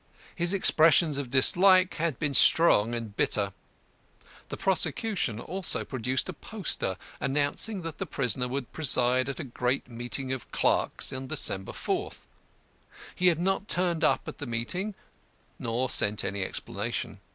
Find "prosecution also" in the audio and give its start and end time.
4.57-5.85